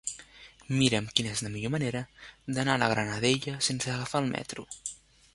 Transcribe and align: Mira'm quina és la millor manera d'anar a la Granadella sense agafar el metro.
Mira'm 0.77 1.09
quina 1.17 1.33
és 1.35 1.43
la 1.47 1.51
millor 1.55 1.73
manera 1.75 2.01
d'anar 2.57 2.77
a 2.77 2.81
la 2.83 2.87
Granadella 2.93 3.53
sense 3.67 3.93
agafar 3.97 4.23
el 4.25 4.31
metro. 4.33 4.65